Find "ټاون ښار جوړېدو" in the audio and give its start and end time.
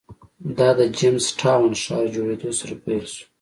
1.39-2.49